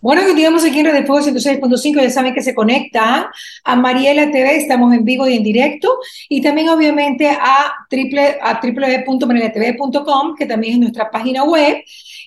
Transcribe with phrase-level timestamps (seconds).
[0.00, 3.32] Bueno, continuamos aquí en Radio Fuego 106.5, ya saben que se conecta
[3.64, 8.60] a Mariela TV, estamos en vivo y en directo, y también obviamente a, triple, a
[8.62, 11.78] www.marielatv.com, que también es nuestra página web,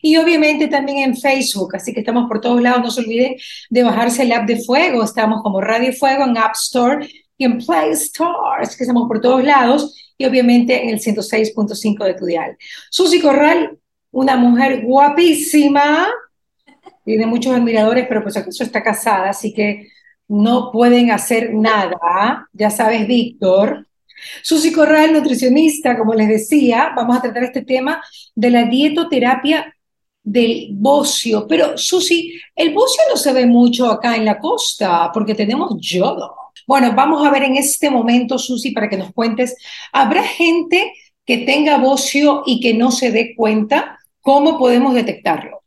[0.02, 3.36] y obviamente también en Facebook, así que estamos por todos lados, no se olviden
[3.70, 7.08] de bajarse el app de Fuego, estamos como Radio Fuego en App Store
[7.38, 12.04] y en Play Store, así que estamos por todos lados, y obviamente en el 106.5
[12.04, 12.58] de tu dial.
[12.90, 13.78] Susi Corral,
[14.12, 16.10] una mujer guapísima,
[17.04, 19.88] tiene muchos admiradores, pero pues eso está casada, así que
[20.28, 22.48] no pueden hacer nada.
[22.54, 23.88] Ya sabes, Víctor.
[24.44, 28.02] Susi Corral, nutricionista, como les decía, vamos a tratar este tema
[28.36, 29.76] de la dietoterapia
[30.24, 31.48] del bocio.
[31.48, 36.36] Pero, Susi, el bocio no se ve mucho acá en la costa porque tenemos yodo.
[36.68, 39.56] Bueno, vamos a ver en este momento, Susi, para que nos cuentes,
[39.92, 40.94] ¿habrá gente
[41.26, 44.00] que tenga bocio y que no se dé cuenta?
[44.22, 45.61] ¿Cómo podemos detectarlo?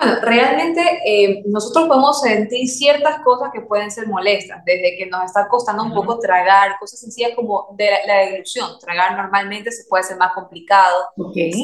[0.00, 5.24] Bueno, realmente eh, nosotros podemos sentir ciertas cosas que pueden ser molestas, desde que nos
[5.24, 8.78] está costando un poco tragar, cosas sencillas como de la, deglución.
[8.80, 11.04] Tragar normalmente se puede ser más complicado.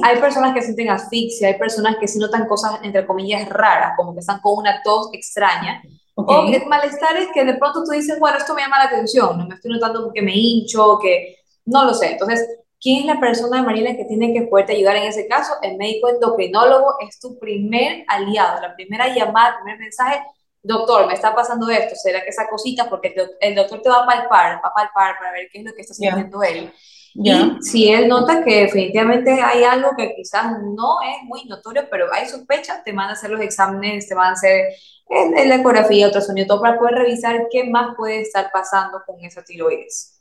[0.05, 4.13] Hay personas que sienten asfixia, hay personas que sí notan cosas, entre comillas, raras, como
[4.13, 5.83] que están con una tos extraña.
[6.15, 9.47] O que malestares que de pronto tú dices, bueno, esto me llama la atención, no
[9.47, 12.13] me estoy notando que me hincho, que no lo sé.
[12.13, 12.47] Entonces,
[12.81, 15.55] ¿Quién es la persona, Mariela, que tiene que poderte ayudar en ese caso?
[15.63, 20.23] El médico endocrinólogo es tu primer aliado, la primera llamada, el primer mensaje,
[20.63, 22.89] doctor, me está pasando esto, ¿será que esa cosita?
[22.89, 25.73] Porque el doctor te va a palpar, va a palpar para ver qué es lo
[25.73, 26.73] que está sintiendo él.
[27.15, 32.13] Y si él nota que definitivamente hay algo que quizás no es muy notorio, pero
[32.13, 34.67] hay sospechas, te van a hacer los exámenes, te van a hacer
[35.09, 40.16] la ecografía, ultrasonido, todo para poder revisar qué más puede estar pasando con esa tiroides.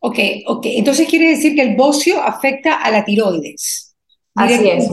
[0.00, 0.66] Ok, ok.
[0.66, 3.96] Entonces quiere decir que el bocio afecta a la tiroides.
[4.34, 4.88] Así es.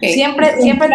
[0.00, 0.88] Siempre, siempre.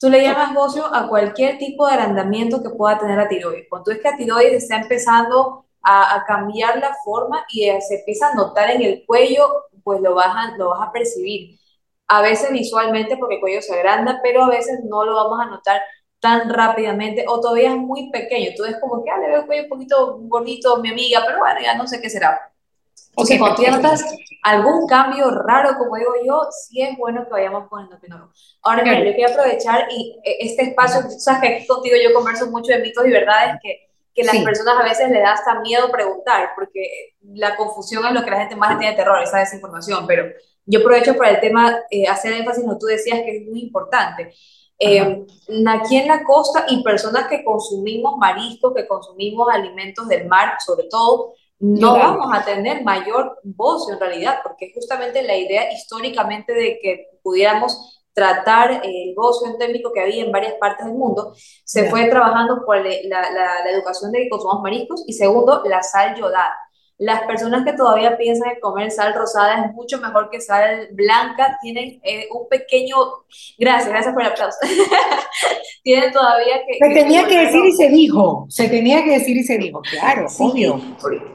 [0.00, 3.66] Tú le llamas bocio a cualquier tipo de arrendamiento que pueda tener la tiroides.
[3.68, 8.34] Cuando es que la tiroides está empezando a, cambiar la forma y se empieza a
[8.34, 11.58] notar en el cuello, pues lo vas, a, lo vas a percibir.
[12.06, 15.46] A veces visualmente porque el cuello se agranda, pero a veces no lo vamos a
[15.46, 15.80] notar
[16.20, 18.50] tan rápidamente o todavía es muy pequeño.
[18.56, 21.38] Tú ves como que, ah, le veo el cuello un poquito gordito mi amiga, pero
[21.38, 22.52] bueno, ya no sé qué será.
[23.14, 24.04] O sea, cuando notas
[24.42, 28.32] algún cambio raro, como digo yo, sí es bueno que vayamos con el endocrinólogo.
[28.62, 32.14] Ahora, mira, yo quiero aprovechar y eh, este espacio, tú sabes que aquí contigo yo
[32.14, 35.60] converso mucho de mitos y verdades que, que las personas a veces le da hasta
[35.60, 39.38] miedo preguntar, porque la confusión es lo que la gente más le tiene terror, esa
[39.38, 40.26] desinformación, pero
[40.66, 44.32] yo aprovecho para el tema, eh, hacer énfasis que tú decías que es muy importante.
[44.78, 45.26] Eh,
[45.66, 50.88] aquí en la costa y personas que consumimos marisco, que consumimos alimentos del mar, sobre
[50.88, 56.78] todo, no vamos a tener mayor bocio en realidad, porque justamente la idea históricamente de
[56.80, 61.34] que pudiéramos tratar el bocio endémico que había en varias partes del mundo,
[61.64, 65.82] se fue trabajando por la, la, la educación de que consumamos mariscos y segundo, la
[65.82, 66.54] sal yodada.
[66.98, 71.56] Las personas que todavía piensan que comer sal rosada es mucho mejor que sal blanca
[71.62, 72.96] tienen eh, un pequeño...
[73.56, 74.58] Gracias, gracias por el aplauso.
[75.84, 76.78] tienen todavía que...
[76.84, 80.28] Se tenía que, decir y se dijo, se tenía que decir y se dijo, claro,
[80.28, 80.80] sí, obvio.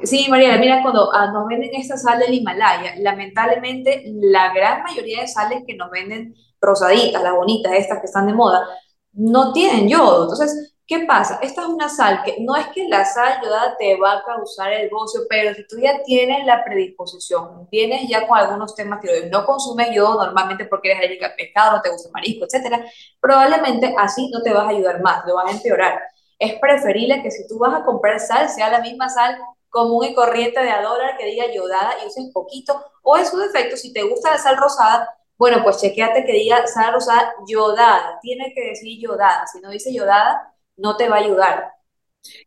[0.03, 5.22] Sí, María, mira, cuando ah, nos venden esta sal del Himalaya, lamentablemente la gran mayoría
[5.22, 8.68] de sales que nos venden rosaditas, las bonitas, estas que están de moda,
[9.13, 10.23] no tienen yodo.
[10.23, 11.39] Entonces, ¿Qué pasa?
[11.41, 14.73] Esta es una sal que no es que la sal yodada te va a causar
[14.73, 19.31] el bocio, pero si tú ya tienes la predisposición, vienes ya con algunos temas tiroides,
[19.31, 22.85] no consumes yodo normalmente porque eres alérgica al pescado, no te gusta el marisco, etcétera,
[23.22, 26.01] probablemente así no te vas a ayudar más, lo vas a empeorar.
[26.38, 29.38] Es preferible que si tú vas a comprar sal, sea la misma sal
[29.69, 33.38] común y corriente de a dólar que diga yodada y uses poquito, o en su
[33.38, 38.19] defecto, si te gusta la sal rosada, bueno, pues chequeate que diga sal rosada yodada,
[38.22, 40.53] tiene que decir yodada, si no dice yodada,
[40.83, 41.71] no te va a ayudar.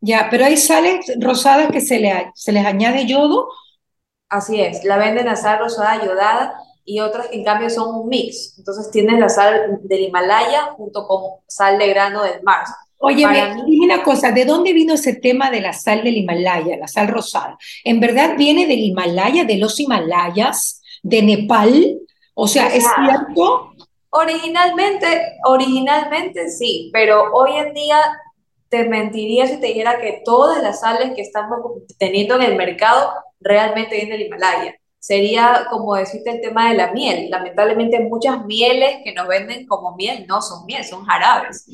[0.01, 3.49] Ya, pero hay sales rosadas que se, le, se les añade yodo.
[4.29, 6.55] Así es, la venden a sal rosada yodada
[6.85, 8.55] y otras que en cambio son un mix.
[8.59, 12.65] Entonces tienes la sal del Himalaya junto con sal de grano del mar.
[12.99, 13.27] Oye,
[13.67, 17.09] dime una cosa, ¿de dónde vino ese tema de la sal del Himalaya, la sal
[17.09, 17.59] rosada?
[17.85, 21.99] ¿En verdad viene del Himalaya, de los Himalayas, de Nepal?
[22.35, 23.73] O sea, ¿es cierto?
[24.11, 25.07] Originalmente,
[25.45, 28.01] originalmente sí, pero hoy en día
[28.69, 31.61] te mentiría si te dijera que todas las sales que estamos
[31.99, 34.75] teniendo en el mercado realmente vienen del Himalaya
[35.07, 37.31] sería como decirte el tema de la miel.
[37.31, 41.65] Lamentablemente muchas mieles que nos venden como miel no son miel, son jarabes.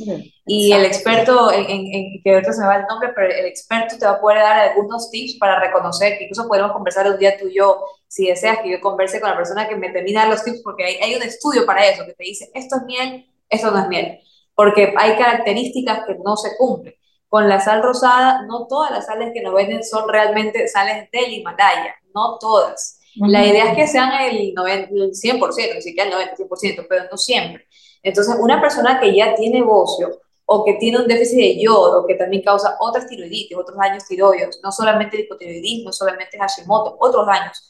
[0.45, 3.97] Y el experto, en, en, que ahorita se me va el nombre, pero el experto
[3.99, 7.39] te va a poder dar algunos tips para reconocer, que incluso podemos conversar un día
[7.39, 10.45] tú y yo, si deseas que yo converse con la persona que me termina los
[10.45, 13.71] tips, porque hay, hay un estudio para eso, que te dice, esto es miel, esto
[13.71, 14.21] no es miel.
[14.55, 16.95] Porque hay características que no se cumplen.
[17.29, 21.33] Con la sal rosada, no todas las sales que nos venden son realmente sales del
[21.33, 23.01] Himalaya, no todas.
[23.17, 27.17] La idea es que sean el, 90, el 100%, ni siquiera el 90%, pero no
[27.17, 27.67] siempre.
[28.03, 32.15] Entonces, una persona que ya tiene bocio o que tiene un déficit de yodo, que
[32.15, 37.27] también causa otras tiroiditis, otros daños tiroideos, no solamente el hipotiroidismo, no solamente Hashimoto, otros
[37.27, 37.69] daños,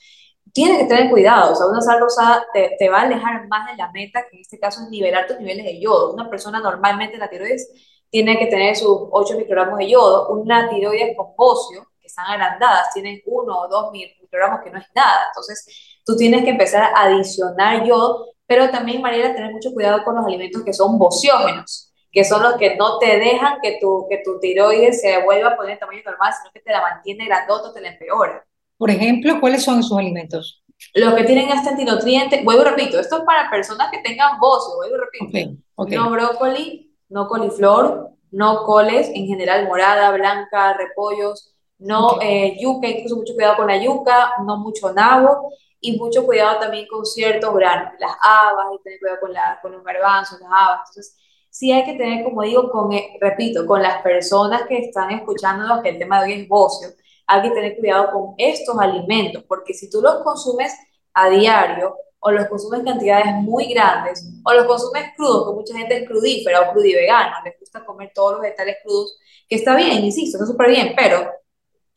[0.52, 1.52] tiene que tener cuidado.
[1.52, 4.36] O sea, una sal rosada te, te, va a alejar más de la meta, que
[4.36, 6.12] en este caso es nivelar tus niveles de yodo.
[6.12, 7.70] Una persona normalmente en la tiroides
[8.10, 10.28] tiene que tener sus 8 microgramos de yodo.
[10.30, 14.86] Una tiroides con bocio, que están agrandadas, tienen 1 o 2 microgramos, que no es
[14.94, 15.26] nada.
[15.28, 20.16] Entonces, tú tienes que empezar a adicionar yodo, pero también, Mariela, tener mucho cuidado con
[20.16, 24.18] los alimentos que son bociógenos que son los que no te dejan que tu, que
[24.22, 27.80] tu tiroides se vuelva a poner tamaño normal, sino que te la mantiene grandota te
[27.80, 28.46] la empeora.
[28.82, 30.60] Por ejemplo, ¿cuáles son esos alimentos?
[30.94, 34.74] Los que tienen este antinutriente, vuelvo y repito, esto es para personas que tengan bocio,
[34.74, 35.96] vuelvo y repito.
[35.96, 43.14] No brócoli, no coliflor, no coles, en general morada, blanca, repollos, no eh, yuca, incluso
[43.14, 47.92] mucho cuidado con la yuca, no mucho nabo y mucho cuidado también con ciertos granos,
[48.00, 50.88] las habas, y tener cuidado con, la, con los garbanzos, las habas.
[50.88, 51.16] Entonces,
[51.50, 55.84] sí hay que tener, como digo, con, eh, repito, con las personas que están escuchándonos,
[55.84, 56.88] que el tema de hoy es bocio,
[57.26, 60.72] hay que tener cuidado con estos alimentos, porque si tú los consumes
[61.14, 65.76] a diario, o los consumes en cantidades muy grandes, o los consumes crudos, que mucha
[65.76, 70.04] gente es crudífera o crudivegana, les gusta comer todos los vegetales crudos, que está bien,
[70.04, 71.30] insisto, está súper bien, pero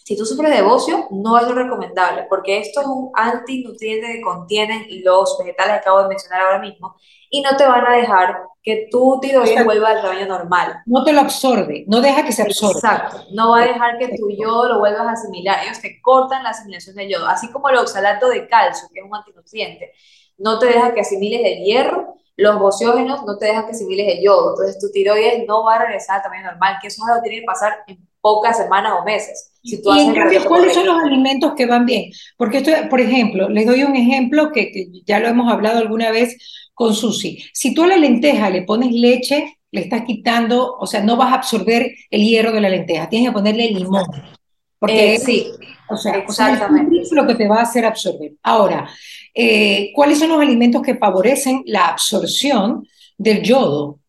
[0.05, 4.21] si tú sufres de bocio, no es lo recomendable, porque esto es un antinutriente que
[4.21, 6.95] contienen los vegetales que acabo de mencionar ahora mismo,
[7.31, 10.83] y no te van a dejar que tu tiroides vuelva al tamaño normal.
[10.85, 12.75] No te lo absorbe, no deja que se absorba.
[12.75, 15.63] Exacto, no va a dejar que tu yodo lo vuelvas a asimilar.
[15.63, 19.05] Ellos te cortan la asimilación del yodo, así como el oxalato de calcio, que es
[19.07, 19.91] un antinutriente.
[20.37, 24.23] No te deja que asimiles el hierro, los bociógenos no te dejan que asimiles el
[24.23, 24.51] yodo.
[24.51, 27.47] Entonces tu tiroides no va a regresar al tamaño normal, que eso que tiene que
[27.47, 29.51] pasar en pocas semanas o meses.
[29.63, 32.11] Si tú y en cambio, ¿cuáles son los alimentos que van bien?
[32.37, 36.09] Porque esto, por ejemplo, les doy un ejemplo que, que ya lo hemos hablado alguna
[36.09, 36.35] vez
[36.73, 37.45] con Susi.
[37.53, 41.33] Si tú a la lenteja le pones leche, le estás quitando, o sea, no vas
[41.33, 44.05] a absorber el hierro de la lenteja, tienes que ponerle limón.
[44.79, 45.51] Porque eh, sí,
[45.87, 47.01] o sea, exactamente.
[47.01, 48.31] es lo que te va a hacer absorber.
[48.41, 48.89] Ahora,
[49.35, 52.87] eh, ¿cuáles son los alimentos que favorecen la absorción
[53.19, 53.99] del yodo?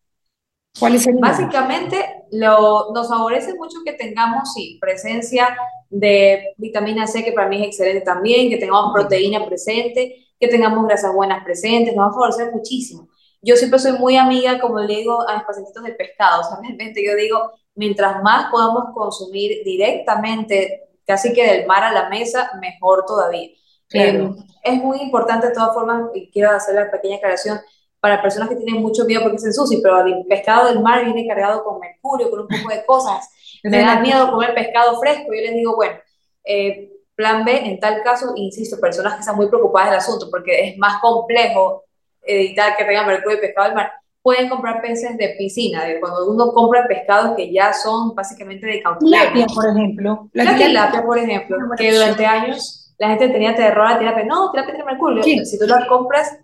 [0.79, 1.07] ¿Cuáles?
[1.19, 5.57] Básicamente, lo, nos favorece mucho que tengamos, sí, presencia
[5.89, 10.85] de vitamina C, que para mí es excelente también, que tengamos proteína presente, que tengamos
[10.85, 13.09] grasas buenas presentes, nos va a favorecer muchísimo.
[13.41, 16.59] Yo siempre soy muy amiga, como le digo a mis pacientitos del pescado, o sea,
[16.61, 22.51] realmente yo digo, mientras más podamos consumir directamente, casi que del mar a la mesa,
[22.61, 23.49] mejor todavía.
[23.93, 24.29] Eh,
[24.63, 27.59] es muy importante de todas formas, y quiero hacer la pequeña aclaración,
[27.99, 31.27] para personas que tienen mucho miedo porque se ensucian, pero el pescado del mar viene
[31.27, 33.29] cargado con mercurio, con un poco de cosas,
[33.63, 35.95] me da miedo comer pescado fresco, yo les digo, bueno,
[36.43, 40.69] eh, Plan B, en tal caso, insisto, personas que están muy preocupadas del asunto porque
[40.69, 41.83] es más complejo
[42.21, 43.91] evitar que tengan mercurio y pescado del mar,
[44.21, 45.85] pueden comprar peces de piscina.
[45.85, 49.31] De cuando uno compra pescados que ya son básicamente de cautiverio.
[49.31, 50.29] Tilapia, por ejemplo.
[50.33, 54.25] La, tilapia, por ejemplo, que durante años la gente tenía terror a la tilapia.
[54.25, 55.23] No, tilapia tiene mercurio.
[55.23, 56.37] Si tú la compras...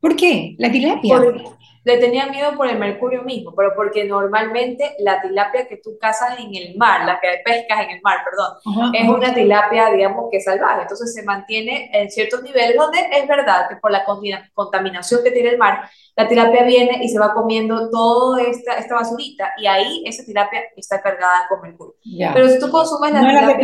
[0.00, 0.54] ¿Por qué?
[0.58, 1.20] La tilapia.
[1.82, 6.38] Le tenía miedo por el mercurio mismo, pero porque normalmente la tilapia que tú cazas
[6.38, 10.40] en el mar, la que pescas en el mar, perdón, es una tilapia, digamos, que
[10.40, 10.82] salvaje.
[10.82, 15.48] Entonces se mantiene en ciertos niveles donde es verdad que por la contaminación que tiene
[15.48, 20.02] el mar, la tilapia viene y se va comiendo toda esta, esta basurita y ahí
[20.04, 21.94] esa tilapia está cargada con mercurio.
[22.34, 23.56] Pero si tú consumes la tilapia...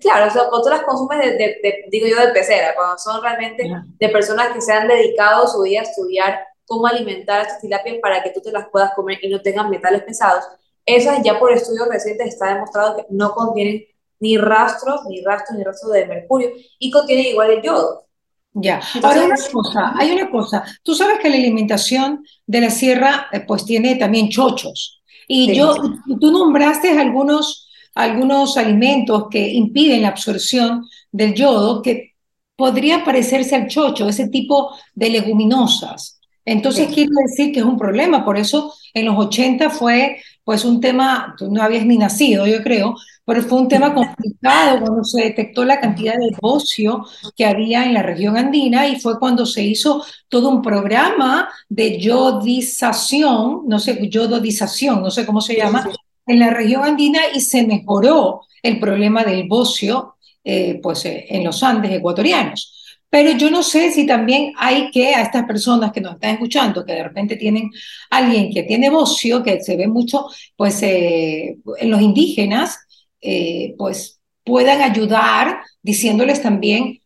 [0.00, 3.70] Claro, o sea, cuando tú las consumes, de, digo yo, de pecera, cuando son realmente
[3.98, 7.96] de personas que se han dedicado su día a estudiar cómo alimentar a estas tilapias
[8.00, 10.44] para que tú te las puedas comer y no tengan metales pesados.
[10.86, 13.84] Esas ya por estudios recientes está demostrado que no contienen
[14.20, 18.06] ni rastros, ni rastros, ni rastros de mercurio y contienen igual el yodo.
[18.52, 23.28] Ya, ahora una cosa, hay una cosa, tú sabes que la alimentación de la sierra
[23.30, 25.00] eh, pues tiene también chochos
[25.32, 25.76] y yo,
[26.20, 32.14] tú nombraste algunos, algunos alimentos que impiden la absorción del yodo que
[32.56, 36.20] podría parecerse al chocho, ese tipo de leguminosas.
[36.44, 40.80] Entonces quiero decir que es un problema, por eso en los 80 fue pues un
[40.80, 45.22] tema, tú no habías ni nacido yo creo, pero fue un tema complicado cuando se
[45.22, 47.06] detectó la cantidad de bocio
[47.36, 52.00] que había en la región andina y fue cuando se hizo todo un programa de
[52.00, 55.88] yodización, no sé, yododización, no sé cómo se llama,
[56.30, 61.44] en la región andina y se mejoró el problema del bocio eh, pues, eh, en
[61.44, 62.80] los Andes ecuatorianos.
[63.10, 66.84] Pero yo no sé si también hay que a estas personas que nos están escuchando,
[66.84, 67.70] que de repente tienen
[68.08, 72.78] alguien que tiene bocio, que se ve mucho pues, eh, en los indígenas,
[73.20, 77.00] eh, pues puedan ayudar diciéndoles también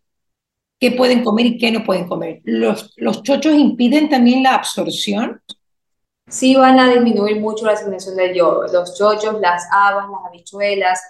[0.78, 2.42] qué pueden comer y qué no pueden comer.
[2.44, 5.40] ¿Los, los chochos impiden también la absorción?
[6.28, 8.66] Sí van a disminuir mucho la asimilación del yodo.
[8.72, 11.00] Los chochos, las habas, las habichuelas,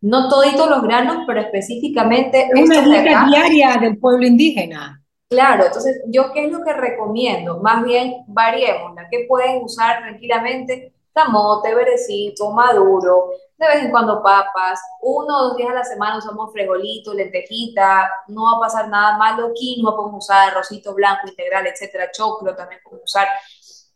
[0.00, 2.48] no toditos los granos, pero específicamente...
[2.54, 5.02] Es una dieta diaria del pueblo indígena.
[5.28, 7.60] Claro, entonces, ¿yo qué es lo que recomiendo?
[7.60, 14.22] Más bien, variemos, la que pueden usar tranquilamente camote, verecito, maduro, de vez en cuando
[14.22, 18.88] papas, uno o dos días a la semana usamos frijolito, lentejita, no va a pasar
[18.88, 23.28] nada malo, quinoa podemos usar, arrocito blanco, integral, etcétera, choclo también podemos usar.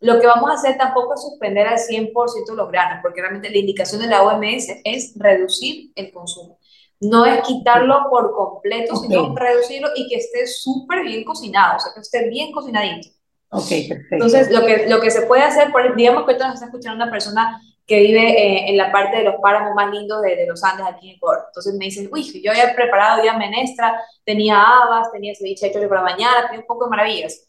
[0.00, 3.59] Lo que vamos a hacer tampoco es suspender al 100% los granos, porque realmente la
[3.59, 6.59] indicación de la OMS es reducir el consumo.
[7.00, 11.92] No es quitarlo por completo, sino reducirlo y que esté súper bien cocinado, o sea,
[11.95, 13.09] que esté bien cocinadito.
[13.50, 14.07] Ok, perfecto.
[14.11, 17.11] Entonces, lo que, lo que se puede hacer, digamos que ahorita nos está escuchando una
[17.11, 20.62] persona que vive eh, en la parte de los páramos más lindos de, de, los
[20.62, 21.47] Andes aquí en Ecuador.
[21.49, 26.02] Entonces me dicen, uy, yo había preparado ya menestra, tenía habas, tenía ceviche hecho para
[26.02, 27.49] mañana, tenía un poco de maravillas.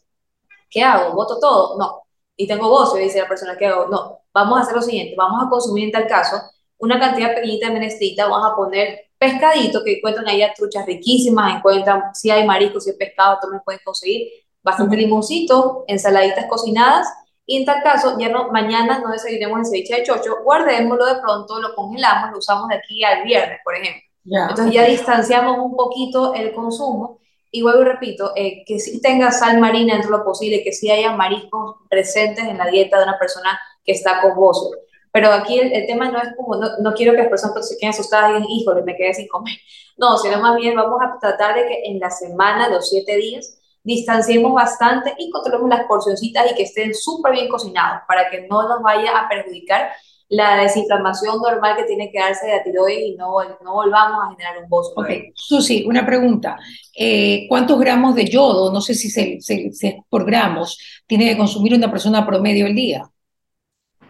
[0.68, 1.14] ¿Qué hago?
[1.14, 1.78] ¿Voto todo?
[1.78, 2.01] No.
[2.36, 3.86] Y tengo voz, dice la persona que hago.
[3.88, 6.40] No, vamos a hacer lo siguiente, vamos a consumir en tal caso
[6.78, 12.12] una cantidad pequeñita de menestrita, vamos a poner pescadito, que encuentran allá truchas riquísimas, encuentran
[12.12, 14.28] si hay mariscos, si hay pescado, también pueden conseguir
[14.64, 17.06] bastante limoncito, ensaladitas cocinadas,
[17.46, 21.20] y en tal caso, ya no, mañana no desayunemos el ceviche de chocho, guardémoslo de
[21.20, 24.02] pronto, lo congelamos, lo usamos de aquí al viernes, por ejemplo.
[24.24, 27.20] Entonces ya distanciamos un poquito el consumo.
[27.54, 30.72] Y vuelvo y repito, eh, que sí tenga sal marina dentro de lo posible, que
[30.72, 34.70] sí haya mariscos presentes en la dieta de una persona que está con bozo.
[35.12, 37.90] Pero aquí el, tema no es como, no, no, quiero que las personas se queden
[37.90, 39.54] asustadas y digan, híjole, me quedé sin comer.
[39.98, 43.58] No, sino más bien vamos a tratar de que en la semana, los siete días,
[43.84, 48.66] distanciemos bastante y controlemos las porcioncitas y que estén súper bien cocinados para que no
[48.66, 49.90] nos vaya a perjudicar
[50.32, 54.30] la desinflamación normal que tiene que darse de la tiroides y no, no volvamos a
[54.30, 54.94] generar un bozo.
[54.96, 56.56] Ok, Susi, una pregunta.
[56.96, 61.74] Eh, ¿Cuántos gramos de yodo, no sé si, se, es por gramos, tiene que consumir
[61.74, 63.02] una persona promedio al día?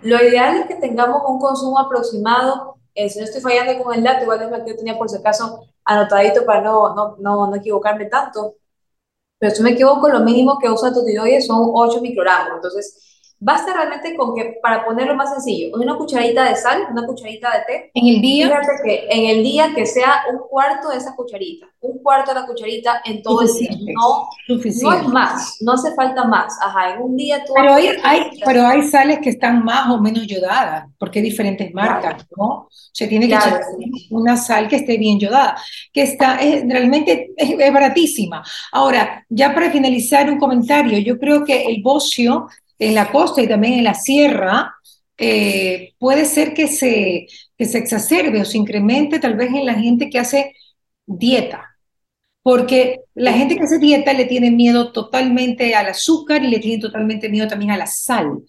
[0.02, 4.04] Lo ideal es que tengamos un consumo aproximado, eh, si no estoy fallando con el
[4.04, 7.48] dato, igual es lo que yo tenía por si acaso anotadito para no, no, no,
[7.48, 8.54] no equivocarme tanto,
[9.40, 12.54] pero si me equivoco, lo mínimo que usa tu tiroides son 8 microgramos.
[12.54, 17.50] Entonces, Basta realmente con que, para ponerlo más sencillo, una cucharita de sal, una cucharita
[17.50, 17.90] de té.
[17.92, 18.46] En el día.
[18.46, 22.40] Fíjate que en el día que sea un cuarto de esa cucharita, un cuarto de
[22.40, 23.70] la cucharita en todo el día.
[23.98, 26.56] No, no es más, no hace falta más.
[26.62, 27.52] Ajá, en un día tú.
[27.56, 31.74] Pero hay, hay, pero hay sales que están más o menos yodadas, porque hay diferentes
[31.74, 32.68] marcas, ¿no?
[32.92, 33.60] Se tiene que echar
[34.10, 35.56] una sal que esté bien yodada,
[35.92, 38.44] que está, es, realmente es, es baratísima.
[38.70, 42.46] Ahora, ya para finalizar un comentario, yo creo que el bocio
[42.82, 44.74] en la costa y también en la sierra,
[45.16, 49.74] eh, puede ser que se, que se exacerbe o se incremente tal vez en la
[49.74, 50.56] gente que hace
[51.06, 51.68] dieta.
[52.42, 56.82] Porque la gente que hace dieta le tiene miedo totalmente al azúcar y le tiene
[56.82, 58.42] totalmente miedo también a la sal.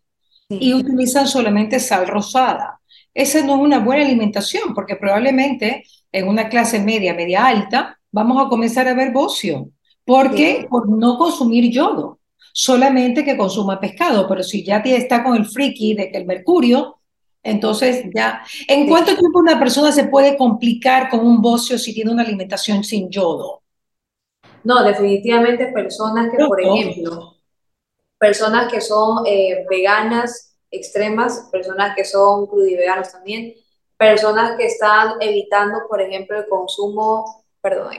[0.50, 2.80] Y utilizan solamente sal rosada.
[3.13, 8.44] Esa no es una buena alimentación, porque probablemente en una clase media, media alta, vamos
[8.44, 9.70] a comenzar a ver bocio.
[10.04, 10.66] ¿Por qué?
[10.70, 12.20] Por no consumir yodo
[12.54, 17.00] solamente que consuma pescado, pero si ya está con el friki de que el mercurio,
[17.42, 22.12] entonces ya, ¿en cuánto tiempo una persona se puede complicar con un bocio si tiene
[22.12, 23.64] una alimentación sin yodo?
[24.64, 27.36] No, definitivamente personas que, por ejemplo,
[28.18, 33.54] personas que son eh, veganas extremas, personas que son crudiveganos también,
[33.98, 37.94] personas que están evitando, por ejemplo, el consumo, perdón,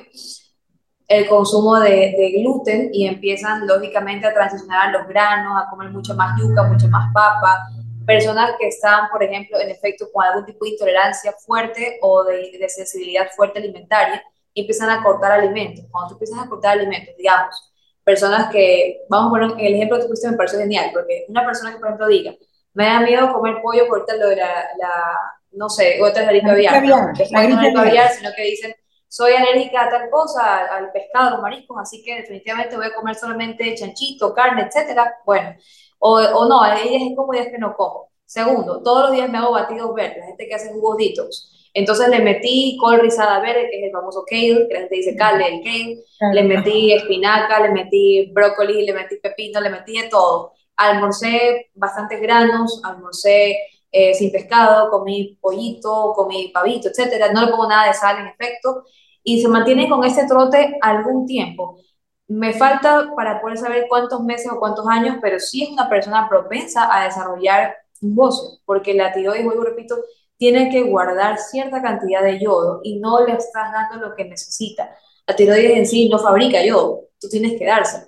[1.07, 5.91] el consumo de, de, gluten y empiezan lógicamente a transicionar a los granos, a comer
[5.91, 7.69] mucho más yuca, mucho más papa.
[8.07, 12.57] Personas que están, por ejemplo, en efecto con algún tipo de intolerancia fuerte o de,
[12.59, 14.23] de sensibilidad fuerte alimentaria,
[14.55, 15.85] empiezan a cortar alimentos.
[15.91, 20.05] Cuando tú empiezas a cortar alimentos, digamos, personas que, vamos a poner el ejemplo que
[20.05, 22.35] tú pusiste me parece genial, porque una persona que, por ejemplo, diga,
[22.75, 25.19] me da miedo comer pollo por ahorita lo de la, la
[25.53, 28.75] no sé, otra es la gripe aviar, no, la gripe aviar, sino que dicen,
[29.15, 32.95] soy alérgica a tal cosa, al pescado, a los mariscos, así que definitivamente voy a
[32.95, 35.19] comer solamente chanchito, carne, etcétera.
[35.25, 35.55] Bueno,
[36.01, 38.09] o, o no, hay días como días que no como.
[38.25, 41.69] Segundo, todos los días me hago batidos verdes, la gente que hace jugos detox.
[41.73, 45.15] Entonces le metí col rizada verde, que es el famoso kale, que la gente dice
[45.15, 46.35] kale, el kale.
[46.35, 50.55] Le metí espinaca, le metí brócoli, le metí pepino, le metí de todo.
[50.77, 53.59] Almorcé bastantes granos, almorcé
[53.97, 57.33] eh, sin pescado, comí pollito, comí pavito, etcétera.
[57.33, 58.83] No le pongo nada de sal en efecto
[59.23, 61.79] y se mantiene con ese trote algún tiempo.
[62.27, 66.29] me falta para poder saber cuántos meses o cuántos años, pero sí es una persona
[66.29, 69.97] propensa a desarrollar un bocio, porque la tiroides, vuelvo repito,
[70.37, 74.97] tiene que guardar cierta cantidad de yodo y no le estás dando lo que necesita.
[75.27, 78.07] La tiroides en sí no fabrica yodo, tú tienes que dárselo.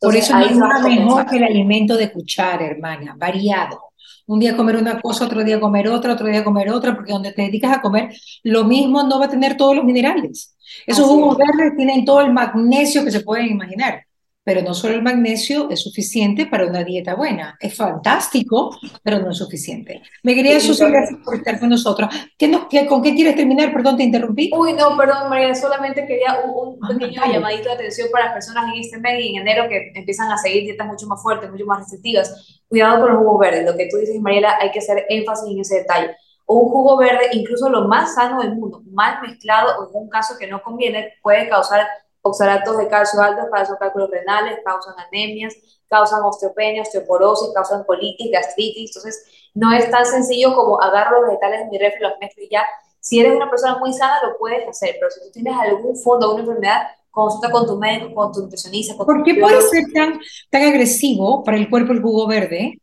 [0.00, 3.91] Por eso no es mejor que el alimento de cuchara, hermana, variado.
[4.26, 7.32] Un día comer una cosa, otro día comer otra, otro día comer otra, porque donde
[7.32, 8.14] te dedicas a comer
[8.44, 10.56] lo mismo no va a tener todos los minerales.
[10.86, 14.06] Esos jugos verdes tienen todo el magnesio que se pueden imaginar
[14.44, 17.56] pero no solo el magnesio es suficiente para una dieta buena.
[17.60, 20.02] Es fantástico, pero no es suficiente.
[20.22, 22.08] Me quería Susi, gracias por estar con nosotros.
[22.36, 23.72] ¿Qué no, qué, ¿Con qué quieres terminar?
[23.72, 24.50] Perdón, te interrumpí.
[24.52, 28.72] Uy, no, perdón, María, solamente quería un, un pequeño llamadito de atención para las personas
[28.74, 31.64] en este mes y en enero que empiezan a seguir dietas mucho más fuertes, mucho
[31.66, 32.62] más restrictivas.
[32.66, 33.64] Cuidado con los jugos verdes.
[33.64, 36.16] Lo que tú dices, Mariela, hay que hacer énfasis en ese detalle.
[36.46, 40.08] O un jugo verde, incluso lo más sano del mundo, mal mezclado o en un
[40.08, 41.86] caso que no conviene, puede causar
[42.22, 45.54] oxalatos de calcio altos causan cálculos renales, causan anemias,
[45.88, 48.90] causan osteopenia, osteoporosis, causan colitis, gastritis.
[48.90, 52.48] Entonces, no es tan sencillo como agarro los vegetales de mi refri, los mezclo y
[52.48, 52.64] ya.
[53.00, 56.26] Si eres una persona muy sana, lo puedes hacer, pero si tú tienes algún fondo,
[56.26, 58.96] alguna enfermedad, consulta con tu médico, con tu nutricionista.
[58.96, 60.18] ¿Por qué puede ser tan,
[60.50, 62.80] tan agresivo para el cuerpo el jugo verde?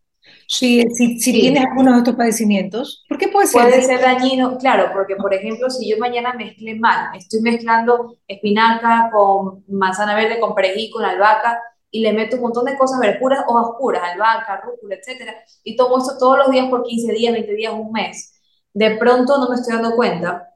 [0.51, 3.61] Si, si, si tienes alguno de estos padecimientos, ¿por qué puede ser?
[3.61, 9.11] Puede ser dañino, claro, porque por ejemplo, si yo mañana mezclé mal, estoy mezclando espinaca
[9.13, 13.43] con manzana verde, con perejil, con albahaca, y le meto un montón de cosas verduras
[13.47, 17.53] o oscuras, albahaca, rúcula, etcétera, y tomo esto todos los días por 15 días, 20
[17.53, 18.33] días, un mes,
[18.73, 20.49] de pronto no me estoy dando cuenta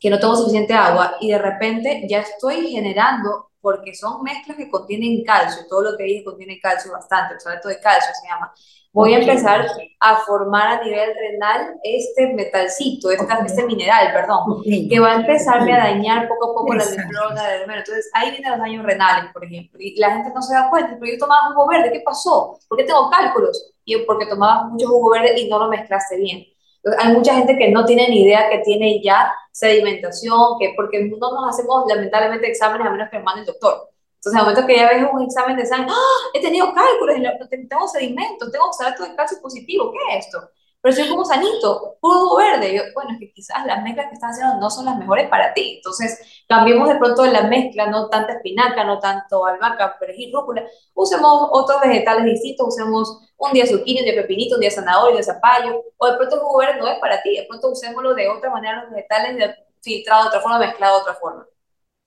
[0.00, 4.70] que no tengo suficiente agua y de repente ya estoy generando, porque son mezclas que
[4.70, 8.54] contienen calcio, todo lo que dije contiene calcio bastante, el de calcio se llama,
[8.92, 9.66] voy a empezar
[10.00, 15.78] a formar a nivel renal este metalcito, este mineral, perdón, que va a empezarme a
[15.78, 17.80] dañar poco a poco la nefrona del hermano.
[17.80, 20.96] Entonces, ahí vienen los daños renales, por ejemplo, y la gente no se da cuenta,
[20.98, 22.58] pero yo tomaba jugo verde, ¿qué pasó?
[22.68, 23.72] ¿Por qué tengo cálculos?
[23.84, 26.44] Y porque tomaba mucho jugo verde y no lo mezclaste bien.
[26.82, 31.04] Entonces, hay mucha gente que no tiene ni idea que tiene ya sedimentación, que porque
[31.04, 33.87] no nos hacemos lamentablemente exámenes a menos que mande el doctor.
[34.18, 36.28] Entonces, al momento que ya ves un examen de sangre, ¡Ah!
[36.34, 37.16] he tenido cálculos,
[37.48, 40.50] tengo sedimentos, tengo oxalato de calcio positivo, ¿qué es esto?
[40.80, 42.74] Pero soy como sanito, puro verde.
[42.76, 45.52] Yo, bueno, es que quizás las mezclas que estás haciendo no son las mejores para
[45.52, 45.76] ti.
[45.76, 50.64] Entonces, cambiemos de pronto la mezcla, no tanta espinaca, no tanto albahaca, perejil, rúcula.
[50.94, 55.16] Usemos otros vegetales distintos, usemos un día zucchini, un día pepinito, un día zanahoria, un
[55.16, 55.82] día zapallo.
[55.96, 58.50] O de pronto el jugo verde no es para ti, de pronto usémoslo de otra
[58.50, 61.46] manera, los vegetales filtrado de otra forma, mezclado de otra forma.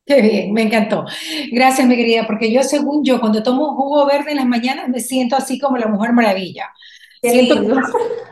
[0.05, 1.05] Qué bien, me encantó.
[1.51, 4.99] Gracias, mi querida, porque yo, según yo, cuando tomo jugo verde en las mañanas me
[4.99, 6.69] siento así como la Mujer Maravilla.
[7.21, 7.55] Siento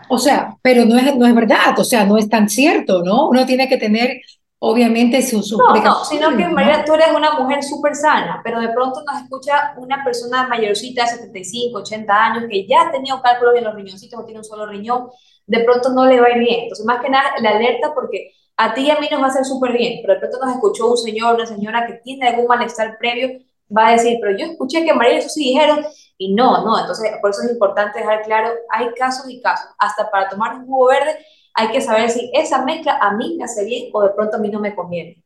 [0.09, 3.29] o sea, pero no es, no es verdad, o sea, no es tan cierto, ¿no?
[3.29, 4.19] Uno tiene que tener,
[4.57, 8.59] obviamente, su, su no, no, sino que, María, tú eres una mujer súper sana, pero
[8.59, 13.21] de pronto nos escucha una persona mayorcita de 75, 80 años, que ya ha tenido
[13.21, 15.09] cálculos en los riñoncitos o tiene un solo riñón,
[15.45, 16.61] de pronto no le va a ir bien.
[16.61, 19.29] Entonces, más que nada, la alerta porque a ti y a mí nos va a
[19.29, 22.47] hacer súper bien, pero de pronto nos escuchó un señor, una señora que tiene algún
[22.47, 23.39] malestar previo,
[23.75, 25.85] va a decir, pero yo escuché que María eso sí dijeron,
[26.17, 30.11] y no, no, entonces por eso es importante dejar claro, hay casos y casos, hasta
[30.11, 33.63] para tomar un jugo verde hay que saber si esa mezcla a mí me hace
[33.63, 35.23] bien o de pronto a mí no me conviene.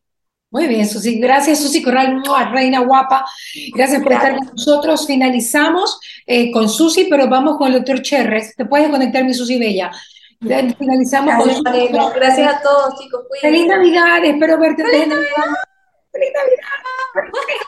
[0.50, 1.20] Muy bien, Susi.
[1.20, 3.26] Gracias, Susi Corral, reina guapa.
[3.74, 5.08] Gracias por estar con nosotros.
[5.08, 8.56] Finalizamos eh, con Susi, pero vamos con el doctor Cherres.
[8.56, 9.92] Te puedes conectar, mi Susi Bella.
[10.78, 13.26] Finalizamos Gracias, con Gracias a todos, chicos.
[13.42, 14.84] Feliz Navidad, espero verte.
[14.84, 15.28] Feliz Navidad.
[16.12, 16.68] Feliz Navidad.
[17.14, 17.64] Feliz Navidad.